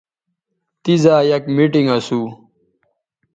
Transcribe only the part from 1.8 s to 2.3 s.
اسو